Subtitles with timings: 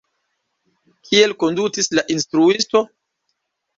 [1.09, 2.83] Kiel kondutis la instruisto?